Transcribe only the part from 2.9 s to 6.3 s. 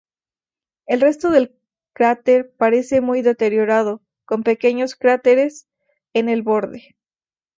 muy deteriorado, con pequeños cráteres en